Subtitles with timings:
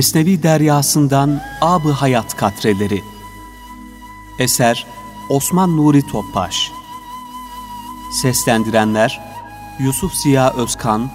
[0.00, 3.02] Mesnevi Deryasından Ab-ı Hayat Katreleri.
[4.38, 4.86] Eser
[5.28, 6.72] Osman Nuri Topbaş.
[8.22, 9.20] Seslendirenler
[9.78, 11.10] Yusuf Ziya Özkan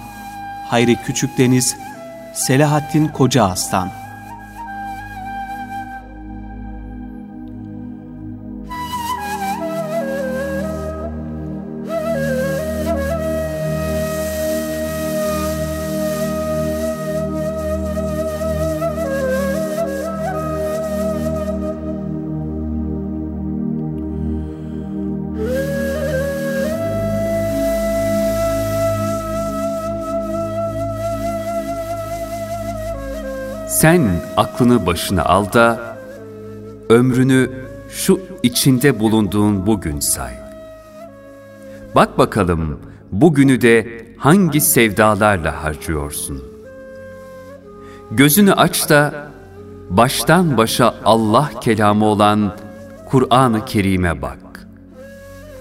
[0.68, 1.76] Hayri Küçükdeniz
[2.34, 4.05] Selahattin Koca Aslan
[33.76, 35.96] Sen aklını başına al da
[36.88, 37.50] ömrünü
[37.90, 40.32] şu içinde bulunduğun bugün say.
[41.94, 42.80] Bak bakalım
[43.12, 46.44] bugünü de hangi sevdalarla harcıyorsun?
[48.10, 49.30] Gözünü aç da
[49.90, 52.56] baştan başa Allah kelamı olan
[53.06, 54.66] Kur'an-ı Kerim'e bak.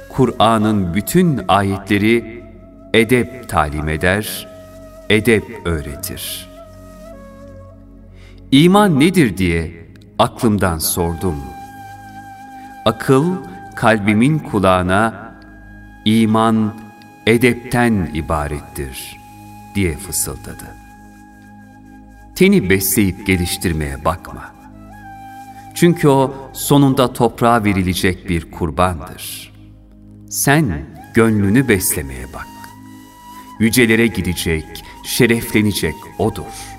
[0.09, 2.43] Kur'an'ın bütün ayetleri
[2.93, 4.47] edep talim eder,
[5.09, 6.54] edep öğretir.''
[8.55, 9.71] İman nedir diye
[10.19, 11.35] aklımdan sordum.
[12.85, 13.35] Akıl
[13.75, 15.33] kalbimin kulağına
[16.05, 16.73] iman
[17.27, 19.17] edepten ibarettir
[19.75, 20.75] diye fısıldadı.
[22.35, 24.55] Teni besleyip geliştirmeye bakma.
[25.73, 29.53] Çünkü o sonunda toprağa verilecek bir kurbandır.
[30.29, 32.47] Sen gönlünü beslemeye bak.
[33.59, 36.74] Yücelere gidecek, şereflenecek odur.''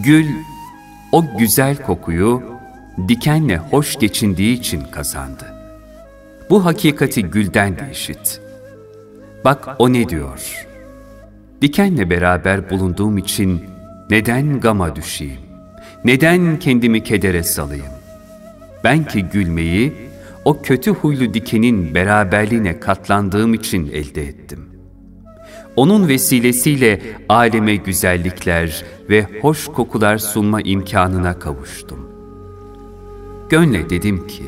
[0.00, 0.26] Gül
[1.12, 2.42] o güzel kokuyu
[3.08, 5.54] dikenle hoş geçindiği için kazandı.
[6.50, 8.40] Bu hakikati gülden de işit.
[9.44, 10.66] Bak o ne diyor?
[11.62, 13.64] Dikenle beraber bulunduğum için
[14.10, 15.40] neden gama düşeyim?
[16.04, 17.92] Neden kendimi kedere salayım?
[18.84, 19.92] Ben ki gülmeyi
[20.44, 24.71] o kötü huylu dikenin beraberliğine katlandığım için elde ettim.
[25.76, 32.08] Onun vesilesiyle aleme güzellikler ve hoş kokular sunma imkanına kavuştum.
[33.48, 34.44] Gönle dedim ki,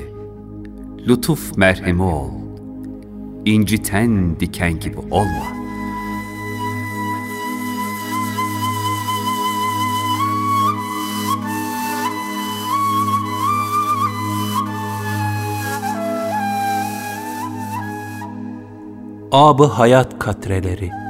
[1.08, 2.30] lütuf merhemi ol,
[3.44, 5.64] inciten diken gibi olma.''
[19.32, 21.03] Abı Hayat Katreleri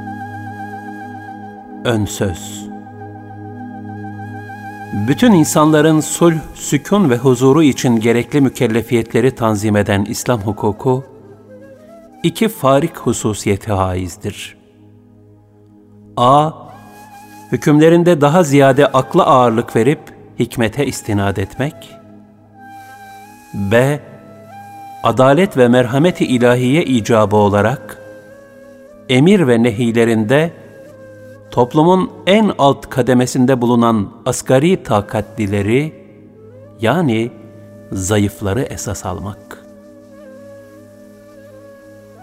[1.85, 2.69] Ön Söz
[5.09, 11.05] Bütün insanların sulh, sükun ve huzuru için gerekli mükellefiyetleri tanzim eden İslam hukuku,
[12.23, 14.57] iki farik hususiyete haizdir.
[16.17, 16.51] A.
[17.53, 20.01] Hükümlerinde daha ziyade akla ağırlık verip
[20.39, 21.91] hikmete istinad etmek.
[23.55, 24.01] B.
[25.03, 27.99] Adalet ve merhameti ilahiye icabı olarak,
[29.09, 30.64] emir ve nehilerinde
[31.55, 35.93] toplumun en alt kademesinde bulunan asgari takatlileri
[36.81, 37.31] yani
[37.93, 39.65] zayıfları esas almak.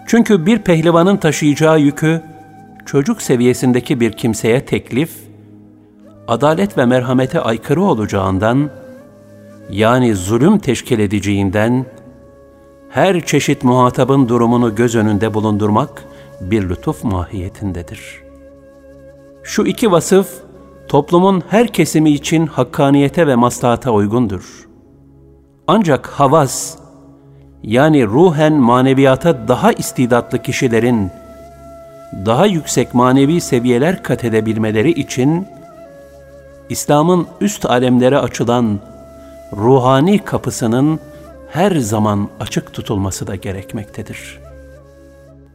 [0.06, 2.22] Çünkü bir pehlivanın taşıyacağı yükü
[2.86, 5.10] çocuk seviyesindeki bir kimseye teklif,
[6.28, 8.70] adalet ve merhamete aykırı olacağından,
[9.70, 11.86] yani zulüm teşkil edeceğinden,
[12.90, 16.04] her çeşit muhatabın durumunu göz önünde bulundurmak
[16.40, 18.21] bir lütuf mahiyetindedir.''
[19.42, 20.28] Şu iki vasıf
[20.88, 24.68] toplumun her kesimi için hakkaniyete ve maslahata uygundur.
[25.66, 26.76] Ancak havas
[27.62, 31.10] yani ruhen maneviyata daha istidatlı kişilerin
[32.26, 35.46] daha yüksek manevi seviyeler kat edebilmeleri için
[36.68, 38.80] İslam'ın üst alemlere açılan
[39.56, 41.00] ruhani kapısının
[41.50, 44.41] her zaman açık tutulması da gerekmektedir.''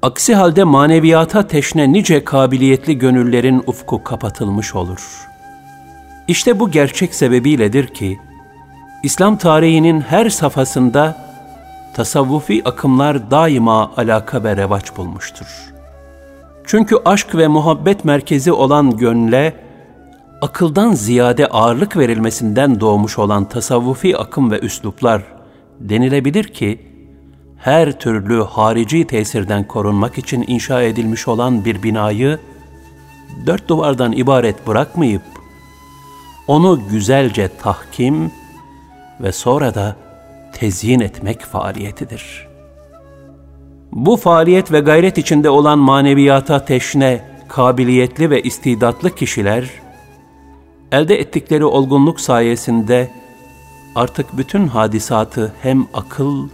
[0.01, 5.27] Aksi halde maneviyata teşne nice kabiliyetli gönüllerin ufku kapatılmış olur.
[6.27, 8.19] İşte bu gerçek sebebiyledir ki,
[9.03, 11.17] İslam tarihinin her safhasında
[11.93, 15.73] tasavvufi akımlar daima alaka ve revaç bulmuştur.
[16.65, 19.53] Çünkü aşk ve muhabbet merkezi olan gönle,
[20.41, 25.21] akıldan ziyade ağırlık verilmesinden doğmuş olan tasavvufi akım ve üsluplar
[25.79, 26.96] denilebilir ki,
[27.57, 32.39] her türlü harici tesirden korunmak için inşa edilmiş olan bir binayı
[33.45, 35.21] dört duvardan ibaret bırakmayıp
[36.47, 38.31] onu güzelce tahkim
[39.21, 39.95] ve sonra da
[40.53, 42.47] tezyin etmek faaliyetidir.
[43.91, 49.69] Bu faaliyet ve gayret içinde olan maneviyata teşne, kabiliyetli ve istidatlı kişiler,
[50.91, 53.11] elde ettikleri olgunluk sayesinde
[53.95, 56.47] artık bütün hadisatı hem akıl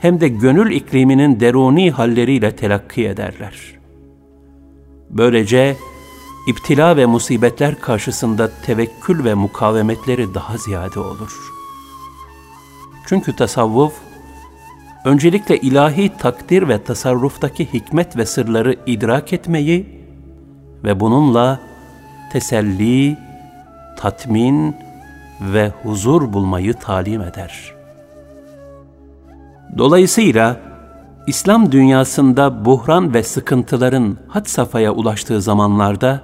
[0.00, 3.54] hem de gönül ikliminin deruni halleriyle telakki ederler.
[5.10, 5.76] Böylece
[6.48, 11.52] iptila ve musibetler karşısında tevekkül ve mukavemetleri daha ziyade olur.
[13.06, 13.92] Çünkü tasavvuf,
[15.04, 20.00] öncelikle ilahi takdir ve tasarruftaki hikmet ve sırları idrak etmeyi
[20.84, 21.60] ve bununla
[22.32, 23.18] teselli,
[23.98, 24.76] tatmin
[25.40, 27.79] ve huzur bulmayı talim eder.
[29.78, 30.60] Dolayısıyla
[31.26, 36.22] İslam dünyasında buhran ve sıkıntıların had safhaya ulaştığı zamanlarda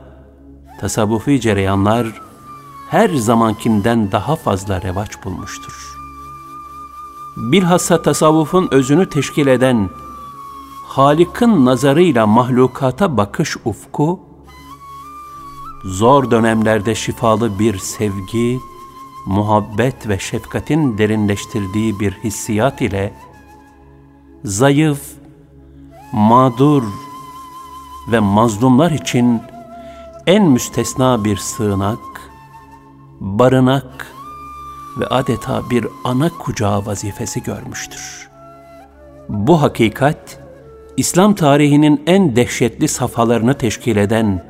[0.80, 2.06] tasavvufi cereyanlar
[2.90, 5.96] her zamankinden daha fazla revaç bulmuştur.
[7.36, 9.90] Bilhassa tasavvufun özünü teşkil eden
[10.86, 14.20] Halik'in nazarıyla mahlukata bakış ufku,
[15.84, 18.60] zor dönemlerde şifalı bir sevgi,
[19.26, 23.14] muhabbet ve şefkatin derinleştirdiği bir hissiyat ile
[24.46, 25.00] zayıf,
[26.12, 26.82] mağdur
[28.12, 29.42] ve mazlumlar için
[30.26, 31.98] en müstesna bir sığınak,
[33.20, 34.14] barınak
[35.00, 38.28] ve adeta bir ana kucağı vazifesi görmüştür.
[39.28, 40.38] Bu hakikat,
[40.96, 44.44] İslam tarihinin en dehşetli safhalarını teşkil eden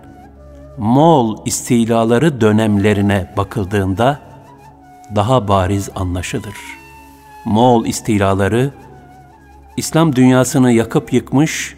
[0.79, 4.21] Moğol istilaları dönemlerine bakıldığında
[5.15, 6.57] daha bariz anlaşılır.
[7.45, 8.71] Moğol istilaları,
[9.77, 11.77] İslam dünyasını yakıp yıkmış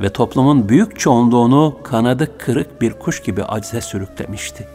[0.00, 4.66] ve toplumun büyük çoğunluğunu kanadı kırık bir kuş gibi acize sürüklemişti.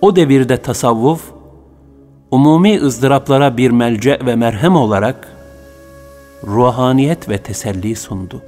[0.00, 1.32] O devirde tasavvuf,
[2.30, 5.28] umumi ızdıraplara bir melce ve merhem olarak
[6.46, 8.42] ruhaniyet ve teselli sundu.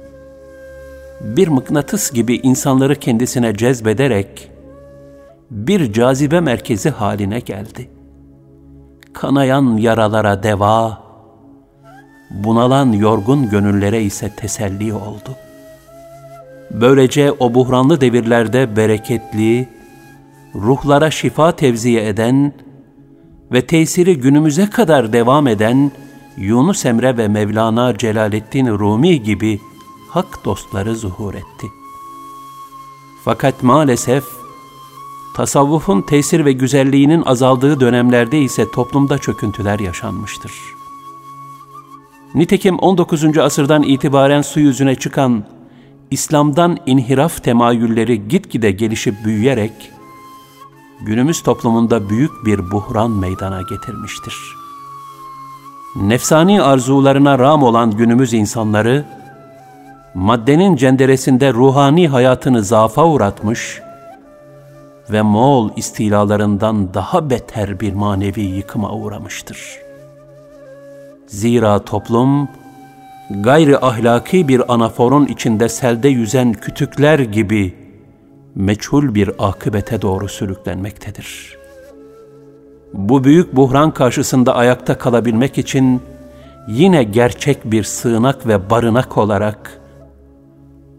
[1.21, 4.51] Bir mıknatıs gibi insanları kendisine cezbederek
[5.51, 7.89] bir cazibe merkezi haline geldi.
[9.13, 11.02] Kanayan yaralara deva,
[12.29, 15.35] bunalan yorgun gönüllere ise teselli oldu.
[16.71, 19.69] Böylece o buhranlı devirlerde bereketli,
[20.55, 22.53] ruhlara şifa tevziye eden
[23.51, 25.91] ve tesiri günümüze kadar devam eden
[26.37, 29.59] Yunus Emre ve Mevlana Celaleddin Rumi gibi
[30.09, 31.67] hak dostları zuhur etti.
[33.23, 34.23] Fakat maalesef
[35.35, 40.51] tasavvufun tesir ve güzelliğinin azaldığı dönemlerde ise toplumda çöküntüler yaşanmıştır.
[42.35, 43.37] Nitekim 19.
[43.37, 45.43] asırdan itibaren su yüzüne çıkan
[46.11, 49.91] İslam'dan inhiraf temayülleri gitgide gelişip büyüyerek
[51.05, 54.35] günümüz toplumunda büyük bir buhran meydana getirmiştir.
[55.95, 59.05] Nefsani arzularına ram olan günümüz insanları,
[60.13, 63.81] maddenin cenderesinde ruhani hayatını zafa uğratmış
[65.09, 69.82] ve Moğol istilalarından daha beter bir manevi yıkıma uğramıştır.
[71.33, 72.49] Zira toplum,
[73.29, 77.73] gayri ahlaki bir anaforun içinde selde yüzen kütükler gibi
[78.55, 81.57] meçhul bir akıbete doğru sürüklenmektedir.
[82.93, 86.01] Bu büyük buhran karşısında ayakta kalabilmek için
[86.67, 89.81] yine gerçek bir sığınak ve barınak olarak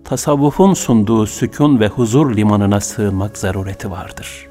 [0.04, 4.46] tasavvufun sunduğu sükun ve huzur limanına sığınmak zarureti vardır.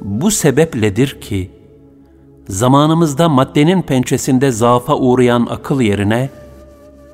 [0.00, 1.59] Bu sebepledir ki,
[2.50, 6.30] zamanımızda maddenin pençesinde zaafa uğrayan akıl yerine,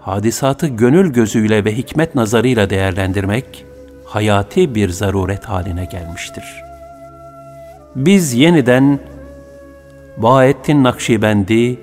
[0.00, 3.64] hadisatı gönül gözüyle ve hikmet nazarıyla değerlendirmek,
[4.04, 6.44] hayati bir zaruret haline gelmiştir.
[7.96, 9.00] Biz yeniden
[10.16, 11.80] Bahettin Nakşibendi,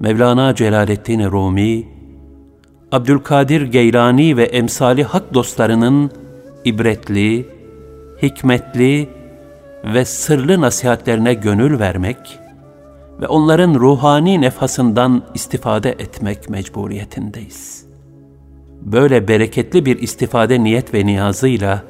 [0.00, 1.88] Mevlana Celaleddin Rumi,
[2.92, 6.10] Abdülkadir Geylani ve emsali hak dostlarının
[6.64, 7.48] ibretli,
[8.22, 9.08] hikmetli
[9.84, 12.38] ve sırlı nasihatlerine gönül vermek
[13.20, 17.84] ve onların ruhani nefasından istifade etmek mecburiyetindeyiz.
[18.82, 21.82] Böyle bereketli bir istifade niyet ve niyazıyla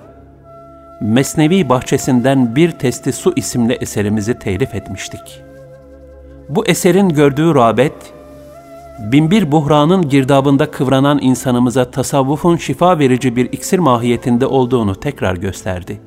[1.01, 5.43] Mesnevi Bahçesinden Bir Testi Su isimli eserimizi telif etmiştik.
[6.49, 7.93] Bu eserin gördüğü rağbet,
[8.99, 16.01] binbir buhranın girdabında kıvranan insanımıza tasavvufun şifa verici bir iksir mahiyetinde olduğunu tekrar gösterdi.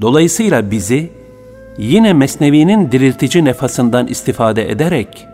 [0.00, 1.10] Dolayısıyla bizi
[1.78, 5.26] yine Mesnevi'nin diriltici nefasından istifade ederek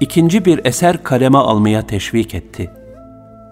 [0.00, 2.70] ikinci bir eser kaleme almaya teşvik etti.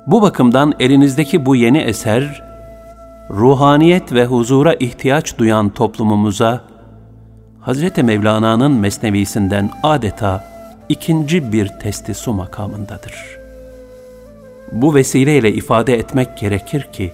[0.06, 2.42] Bu bakımdan elinizdeki bu yeni eser,
[3.30, 6.64] ruhaniyet ve huzura ihtiyaç duyan toplumumuza,
[7.66, 7.98] Hz.
[8.02, 10.44] Mevlana'nın mesnevisinden adeta
[10.88, 13.14] ikinci bir testi su makamındadır.
[14.72, 17.12] Bu vesileyle ifade etmek gerekir ki,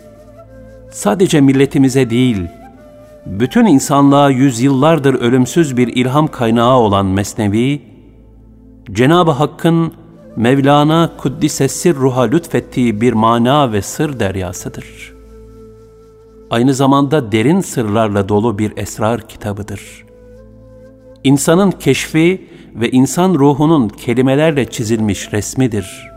[0.91, 2.49] sadece milletimize değil,
[3.26, 7.83] bütün insanlığa yüzyıllardır ölümsüz bir ilham kaynağı olan Mesnevi,
[8.93, 9.93] Cenab-ı Hakk'ın
[10.37, 15.12] Mevlana Kuddisessir ruha lütfettiği bir mana ve sır deryasıdır.
[16.50, 20.05] Aynı zamanda derin sırlarla dolu bir esrar kitabıdır.
[21.25, 26.09] İnsanın keşfi ve insan ruhunun kelimelerle çizilmiş resmidir.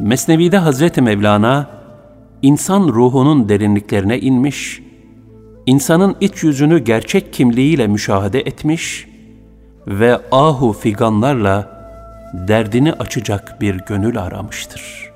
[0.00, 1.66] Mesnevi'de Hazreti Mevlana,
[2.42, 4.82] insan ruhunun derinliklerine inmiş,
[5.66, 9.08] insanın iç yüzünü gerçek kimliğiyle müşahede etmiş
[9.86, 11.76] ve ahu figanlarla
[12.32, 15.10] derdini açacak bir gönül aramıştır.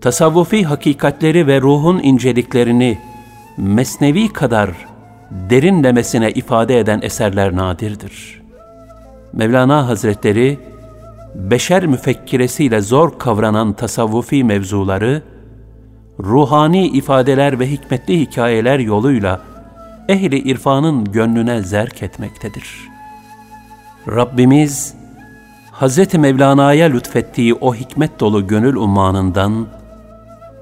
[0.00, 2.98] Tasavvufi hakikatleri ve ruhun inceliklerini
[3.58, 4.70] mesnevi kadar
[5.30, 8.42] derinlemesine ifade eden eserler nadirdir.
[9.32, 10.58] Mevlana Hazretleri,
[11.34, 15.22] beşer müfekkiresiyle zor kavranan tasavvufi mevzuları,
[16.22, 19.40] ruhani ifadeler ve hikmetli hikayeler yoluyla
[20.08, 22.88] ehli irfanın gönlüne zerk etmektedir.
[24.08, 24.94] Rabbimiz,
[25.72, 26.14] Hz.
[26.14, 29.66] Mevlana'ya lütfettiği o hikmet dolu gönül ummanından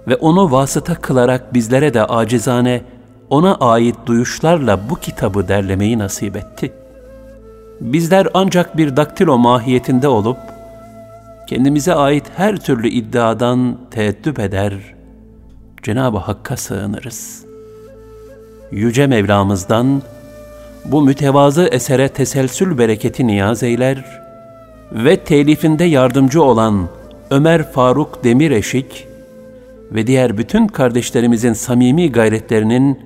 [0.09, 2.83] ve onu vasıta kılarak bizlere de acizane
[3.31, 6.73] ona ait duyuşlarla bu kitabı derlemeyi nasip etti.
[7.81, 10.39] Bizler ancak bir daktilo mahiyetinde olup,
[11.49, 14.98] kendimize ait her türlü iddiadan teeddüp eder,
[15.83, 17.45] Cenab-ı Hakk'a sığınırız.
[18.71, 20.03] Yüce Mevlamızdan
[20.85, 24.05] bu mütevazı esere teselsül bereketi niyaz eyler
[24.93, 26.89] ve telifinde yardımcı olan
[27.31, 29.07] Ömer Faruk Demireşik
[29.93, 33.01] ve diğer bütün kardeşlerimizin samimi gayretlerinin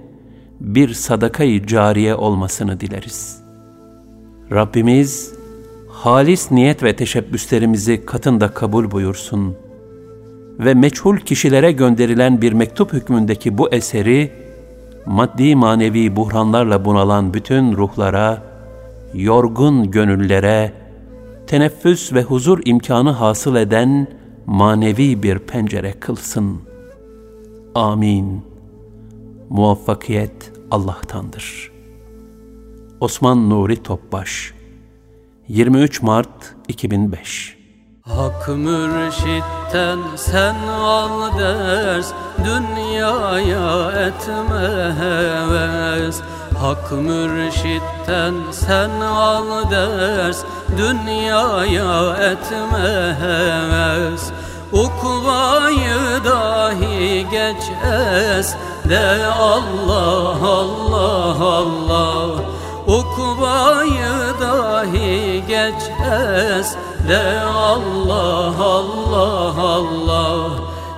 [0.60, 3.42] bir sadakayı cariye olmasını dileriz.
[4.52, 5.32] Rabbimiz
[5.88, 9.56] halis niyet ve teşebbüslerimizi katında kabul buyursun
[10.58, 14.32] ve meçhul kişilere gönderilen bir mektup hükmündeki bu eseri
[15.06, 18.42] maddi manevi buhranlarla bunalan bütün ruhlara,
[19.14, 20.72] yorgun gönüllere,
[21.46, 24.06] teneffüs ve huzur imkanı hasıl eden
[24.46, 26.60] manevi bir pencere kılsın.
[27.74, 28.42] Amin.
[29.48, 31.72] Muvaffakiyet Allah'tandır.
[33.00, 34.54] Osman Nuri Topbaş
[35.48, 37.61] 23 Mart 2005
[38.08, 42.12] Hak mürşitten sen al ders
[42.44, 46.20] Dünyaya etme heves
[46.60, 50.38] Hak mürşitten sen al ders
[50.78, 54.30] Dünyaya etme heves
[54.72, 57.64] Ukvayı dahi geç
[58.38, 58.54] es
[58.88, 62.26] De Allah Allah Allah.
[62.86, 65.82] Ukvayı dahi geç
[66.58, 66.76] es
[67.12, 70.50] De Allah Allah Allah.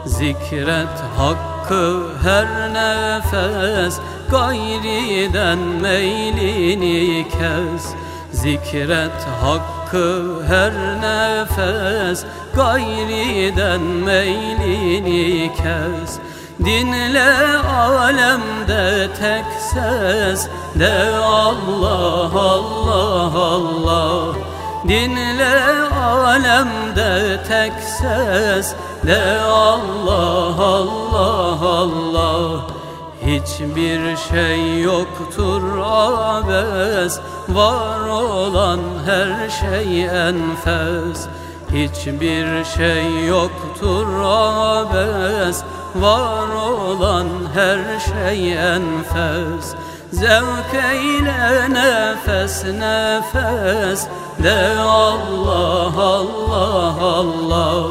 [0.07, 3.99] Zikret hakkı her nefes
[4.31, 7.85] Gayriden meylini kes.
[8.33, 10.73] Zikret hakkı her
[11.05, 12.25] nefes
[12.57, 16.19] Gayriden meylini kes.
[16.65, 24.54] Dinle alemde tek ses De Allah Allah Allah
[24.89, 28.75] Dinle alemde tek ses.
[29.07, 32.61] De Allah Allah Allah.
[33.23, 37.21] Hiçbir şey yoktur abes.
[37.49, 41.27] Var olan her şey enfes.
[41.73, 45.63] Hiçbir şey yoktur abes.
[45.95, 49.75] Var olan her şey enfes
[50.21, 54.01] Zevk eyle nefes nefes.
[54.45, 57.85] De Allah Allah Allah.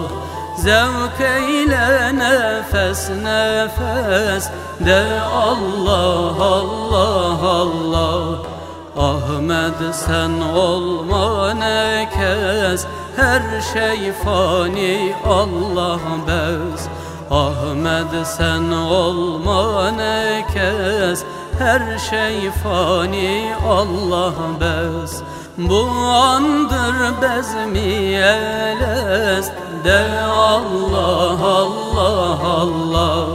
[0.57, 4.43] Zevk eyle nefes nefes.
[4.79, 5.03] De
[5.49, 8.53] Allah Allah Allah.
[8.97, 16.87] Ahmet sen olma ne kez Her şey fani Allah bez.
[17.31, 21.25] Ahmet sen olma ne kez
[21.59, 25.21] Her şey fani Allah bez.
[25.57, 29.51] Bu andır bezmi elest
[29.85, 33.27] De Allah Allah Allah.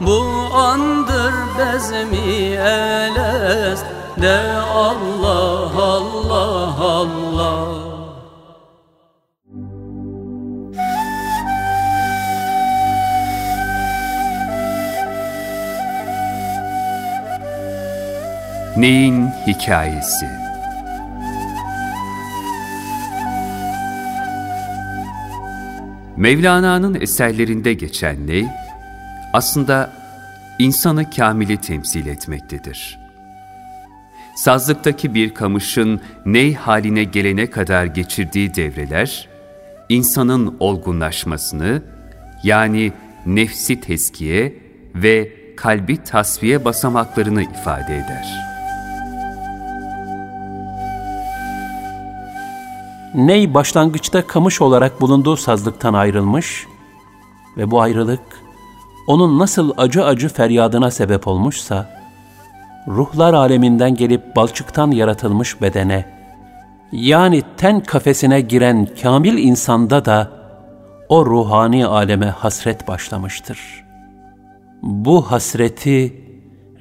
[0.00, 0.24] Bu
[0.56, 3.84] andır bezmi elest
[4.22, 4.40] De
[4.74, 5.59] Allah
[18.80, 20.26] Neyin hikayesi?
[26.16, 28.46] Mevlana'nın eserlerinde geçen ney,
[29.32, 29.92] aslında
[30.58, 32.98] insanı kamili temsil etmektedir.
[34.36, 39.28] Sazlıktaki bir kamışın ney haline gelene kadar geçirdiği devreler,
[39.88, 41.82] insanın olgunlaşmasını,
[42.44, 42.92] yani
[43.26, 44.54] nefsi teskiye
[44.94, 48.49] ve kalbi tasfiye basamaklarını ifade eder.
[53.14, 56.66] Ney başlangıçta kamış olarak bulunduğu sazlıktan ayrılmış
[57.56, 58.20] ve bu ayrılık
[59.06, 61.90] onun nasıl acı acı feryadına sebep olmuşsa,
[62.88, 66.06] ruhlar aleminden gelip balçıktan yaratılmış bedene,
[66.92, 70.30] yani ten kafesine giren kamil insanda da
[71.08, 73.84] o ruhani aleme hasret başlamıştır.
[74.82, 76.24] Bu hasreti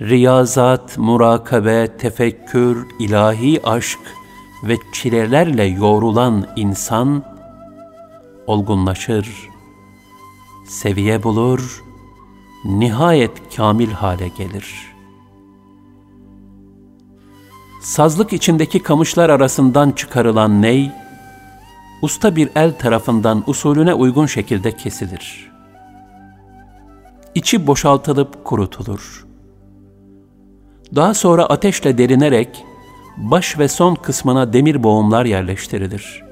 [0.01, 3.99] riyazat, murakabe, tefekkür, ilahi aşk
[4.63, 7.23] ve çilelerle yoğrulan insan
[8.47, 9.49] olgunlaşır,
[10.67, 11.83] seviye bulur,
[12.65, 14.89] nihayet kamil hale gelir.
[17.81, 20.91] Sazlık içindeki kamışlar arasından çıkarılan ney,
[22.01, 25.51] usta bir el tarafından usulüne uygun şekilde kesilir.
[27.35, 29.25] İçi boşaltılıp kurutulur.
[30.95, 32.65] Daha sonra ateşle derinerek
[33.19, 36.23] baş ve son kısmına demir boğumlar yerleştirilir.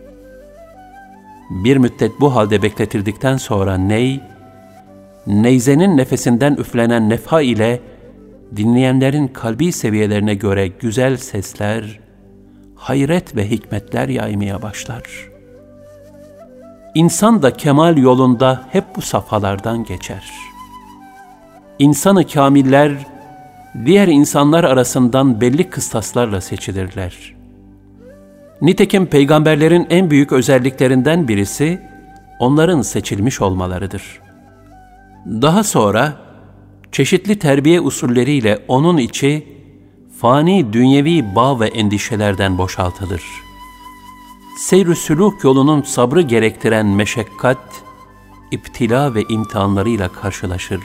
[1.50, 4.22] Bir müddet bu halde bekletildikten sonra ney,
[5.27, 7.79] neyzenin nefesinden üflenen nefha ile
[8.56, 12.00] dinleyenlerin kalbi seviyelerine göre güzel sesler,
[12.75, 15.04] hayret ve hikmetler yaymaya başlar.
[16.95, 20.32] İnsan da kemal yolunda hep bu safhalardan geçer.
[21.80, 22.91] İnsanı kamiller,
[23.85, 27.35] diğer insanlar arasından belli kıstaslarla seçilirler.
[28.61, 31.81] Nitekim peygamberlerin en büyük özelliklerinden birisi,
[32.39, 34.27] onların seçilmiş olmalarıdır.''
[35.27, 36.13] Daha sonra
[36.91, 39.47] çeşitli terbiye usulleriyle onun içi
[40.21, 43.23] fani dünyevi bağ ve endişelerden boşaltılır.
[44.59, 47.57] Seyr-ü sülûk yolunun sabrı gerektiren meşakkat,
[48.51, 50.81] iptila ve imtihanlarıyla karşılaşır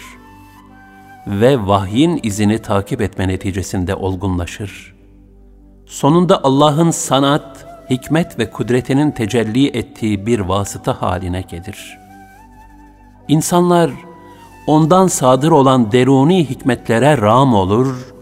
[1.27, 4.95] ve vahyin izini takip etme neticesinde olgunlaşır.
[5.87, 11.99] Sonunda Allah'ın sanat, hikmet ve kudretinin tecelli ettiği bir vasıta haline gelir.
[13.29, 13.91] İnsanlar,
[14.67, 18.15] ondan sadır olan deruni hikmetlere ram olur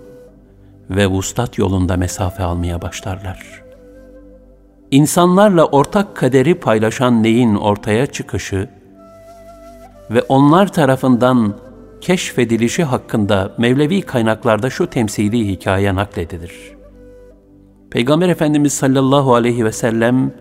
[0.91, 3.63] ve vuslat yolunda mesafe almaya başlarlar.
[4.91, 8.69] İnsanlarla ortak kaderi paylaşan neyin ortaya çıkışı
[10.11, 11.55] ve onlar tarafından
[12.01, 16.53] keşfedilişi hakkında Mevlevi kaynaklarda şu temsili hikaye nakledilir.
[17.91, 20.35] Peygamber Efendimiz sallallahu aleyhi ve sellem,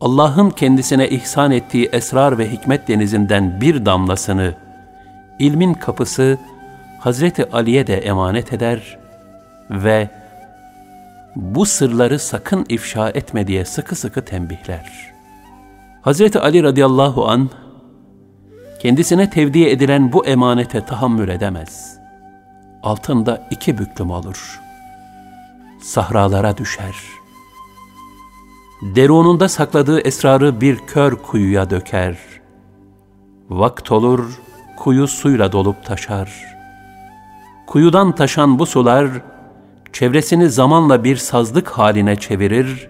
[0.00, 4.54] Allah'ın kendisine ihsan ettiği esrar ve hikmet denizinden bir damlasını
[5.38, 6.38] ilmin kapısı
[7.00, 8.98] Hazreti Ali'ye de emanet eder
[9.70, 10.10] ve
[11.36, 15.12] bu sırları sakın ifşa etme diye sıkı sıkı tembihler.
[16.02, 17.50] Hazreti Ali radıyallahu an
[18.84, 21.98] kendisine tevdi edilen bu emanete tahammül edemez.
[22.82, 24.60] Altında iki büklüm olur.
[25.82, 26.94] Sahralara düşer.
[28.82, 32.16] Derununda sakladığı esrarı bir kör kuyuya döker.
[33.50, 34.40] Vakt olur,
[34.76, 36.56] kuyu suyla dolup taşar.
[37.66, 39.08] Kuyudan taşan bu sular,
[39.92, 42.88] çevresini zamanla bir sazlık haline çevirir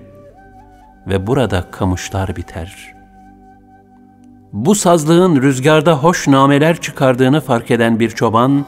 [1.07, 2.94] ve burada kamışlar biter.
[4.55, 8.67] Bu sazlığın rüzgarda hoş nameler çıkardığını fark eden bir çoban,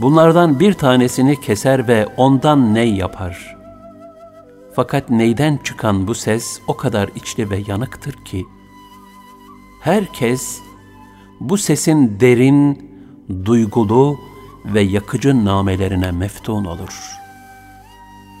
[0.00, 3.56] bunlardan bir tanesini keser ve ondan ney yapar.
[4.74, 8.46] Fakat neyden çıkan bu ses o kadar içli ve yanıktır ki,
[9.80, 10.58] herkes
[11.40, 12.90] bu sesin derin,
[13.44, 14.18] duygulu
[14.64, 17.18] ve yakıcı namelerine meftun olur.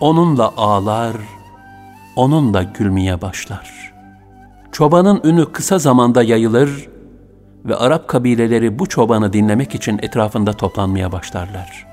[0.00, 1.16] Onunla ağlar,
[2.16, 3.91] onunla gülmeye başlar.
[4.72, 6.88] Çobanın ünü kısa zamanda yayılır
[7.64, 11.86] ve Arap kabileleri bu çobanı dinlemek için etrafında toplanmaya başlarlar.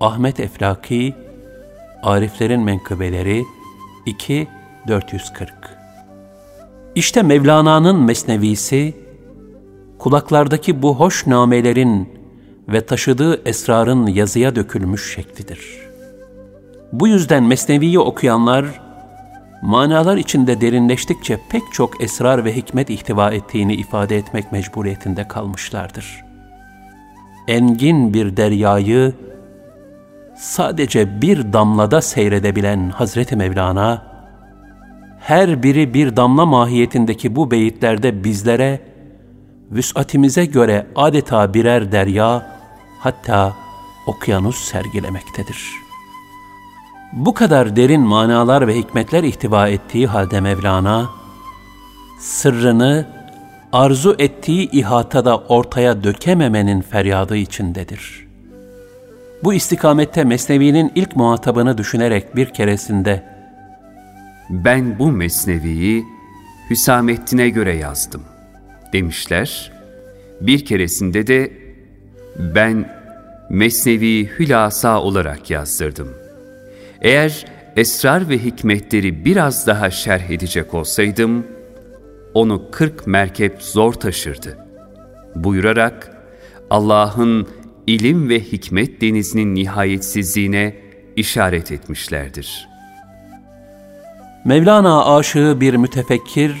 [0.00, 1.14] Ahmet Eflaki,
[2.02, 3.44] Ariflerin Menkıbeleri
[4.06, 4.48] 2
[4.88, 5.52] 440
[6.94, 8.94] İşte Mevlana'nın mesnevisi,
[9.98, 12.08] kulaklardaki bu hoş namelerin
[12.68, 15.88] ve taşıdığı esrarın yazıya dökülmüş şeklidir.
[16.92, 18.87] Bu yüzden Mesnevi'yi okuyanlar,
[19.62, 26.24] manalar içinde derinleştikçe pek çok esrar ve hikmet ihtiva ettiğini ifade etmek mecburiyetinde kalmışlardır.
[27.48, 29.12] Engin bir deryayı
[30.36, 34.02] sadece bir damlada seyredebilen Hazreti Mevlana,
[35.20, 38.80] her biri bir damla mahiyetindeki bu beyitlerde bizlere
[39.70, 42.58] vüs'atimize göre adeta birer derya
[43.00, 43.52] hatta
[44.06, 45.87] okyanus sergilemektedir.
[47.12, 51.10] Bu kadar derin manalar ve hikmetler ihtiva ettiği halde Mevlana,
[52.20, 53.06] sırrını
[53.72, 58.28] arzu ettiği ihatada ortaya dökememenin feryadı içindedir.
[59.44, 63.38] Bu istikamette Mesnevi'nin ilk muhatabını düşünerek bir keresinde,
[64.50, 66.04] Ben bu Mesnevi'yi
[66.70, 68.22] Hüsamettin'e göre yazdım
[68.92, 69.72] demişler.
[70.40, 71.52] Bir keresinde de
[72.38, 72.98] ben
[73.50, 76.08] Mesnevi hülasa olarak yazdırdım.
[77.02, 77.44] Eğer
[77.76, 81.46] esrar ve hikmetleri biraz daha şerh edecek olsaydım,
[82.34, 84.58] onu kırk merkep zor taşırdı.
[85.34, 86.16] Buyurarak
[86.70, 87.48] Allah'ın
[87.86, 90.74] ilim ve hikmet denizinin nihayetsizliğine
[91.16, 92.68] işaret etmişlerdir.
[94.44, 96.56] Mevlana aşığı bir mütefekkir,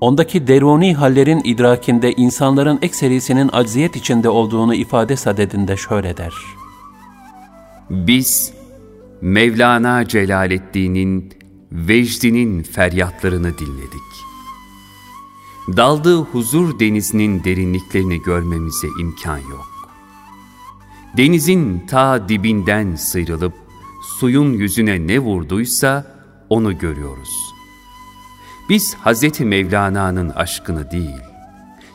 [0.00, 6.34] ondaki deruni hallerin idrakinde insanların ekserisinin acziyet içinde olduğunu ifade sadedinde şöyle der.
[7.90, 8.57] Biz
[9.20, 11.32] Mevlana Celaleddin'in
[11.72, 14.08] vecdinin feryatlarını dinledik.
[15.76, 19.68] Daldığı huzur denizinin derinliklerini görmemize imkan yok.
[21.16, 23.52] Denizin ta dibinden sıyrılıp
[24.18, 26.06] suyun yüzüne ne vurduysa
[26.48, 27.54] onu görüyoruz.
[28.68, 29.40] Biz Hz.
[29.40, 31.20] Mevlana'nın aşkını değil,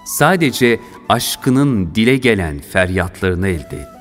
[0.05, 3.92] sadece aşkının dile gelen feryatlarını elde ettik.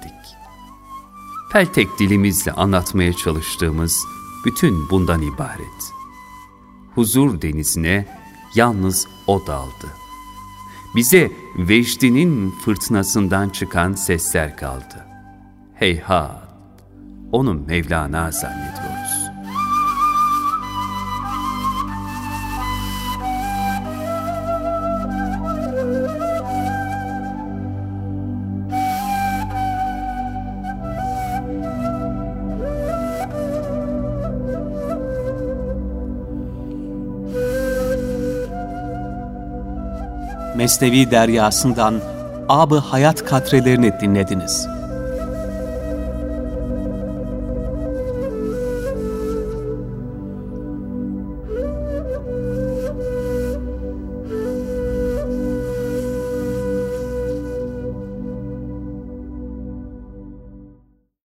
[1.53, 4.05] Peltek dilimizle anlatmaya çalıştığımız
[4.45, 5.93] bütün bundan ibaret.
[6.95, 8.19] Huzur denizine
[8.55, 9.87] yalnız o daldı.
[10.97, 15.07] Bize vecdinin fırtınasından çıkan sesler kaldı.
[15.75, 16.49] Heyhat,
[17.33, 19.22] onu Mevlana zannediyoruz.
[40.63, 42.01] Mesnevi deryasından
[42.49, 44.69] Ab-ı Hayat katrelerini dinlediniz.